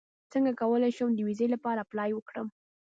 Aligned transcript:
څنګه 0.31 0.51
کولی 0.61 0.91
شم 0.97 1.09
د 1.15 1.19
ویزې 1.27 1.47
لپاره 1.53 1.83
اپلای 1.85 2.11
وکړم 2.13 2.47